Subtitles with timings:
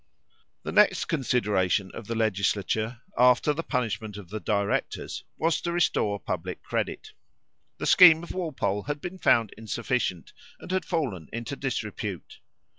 [0.63, 6.19] The next consideration of the legislature, after the punishment of the directors, was to restore
[6.19, 7.11] public credit.
[7.77, 12.39] The scheme of Walpole had been found insufficient, and had fallen into disrepute.